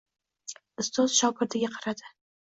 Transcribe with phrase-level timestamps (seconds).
[0.83, 2.09] Ustoz shogirdiga qaradi